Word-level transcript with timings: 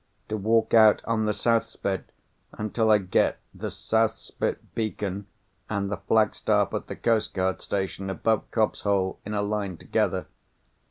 To 0.29 0.35
walk 0.35 0.73
out 0.73 1.03
on 1.05 1.25
the 1.25 1.31
South 1.33 1.67
Spit, 1.67 2.11
until 2.53 2.89
I 2.89 2.97
get 2.97 3.37
the 3.53 3.69
South 3.69 4.17
Spit 4.17 4.73
Beacon, 4.73 5.27
and 5.69 5.91
the 5.91 5.97
flagstaff 5.97 6.73
at 6.73 6.87
the 6.87 6.95
Coast 6.95 7.35
guard 7.35 7.61
station 7.61 8.09
above 8.09 8.49
Cobb's 8.49 8.81
Hole 8.81 9.19
in 9.27 9.35
a 9.35 9.43
line 9.43 9.77
together. 9.77 10.25